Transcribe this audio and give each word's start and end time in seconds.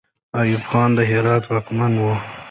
ایوب 0.39 0.63
خان 0.69 0.89
د 0.97 0.99
هرات 1.11 1.43
واکمن 1.47 1.93
وو. 2.01 2.13